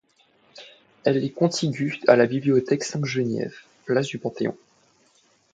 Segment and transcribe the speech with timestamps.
[1.03, 4.57] Elle est contiguë à la Bibliothèque Sainte-Geneviève, place du Panthéon.